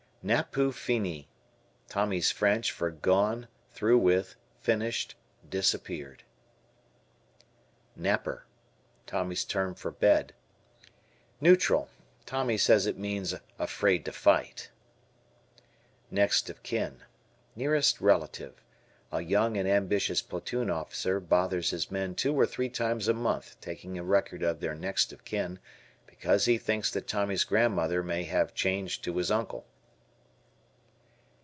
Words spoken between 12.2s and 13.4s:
Tommy says it means